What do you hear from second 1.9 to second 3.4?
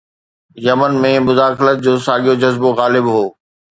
ساڳيو جذبو غالب هو.